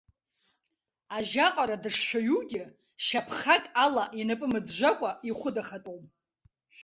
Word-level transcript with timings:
Ажьа 1.17 1.45
аҟара 1.51 1.77
дышшәаҩугьы, 1.83 2.63
шьаԥхак 3.05 3.63
ала 3.85 4.03
инапы 4.19 4.47
мӡәӡәакәа 4.51 5.11
ихәы 5.29 5.49
дахатәом. 5.55 6.03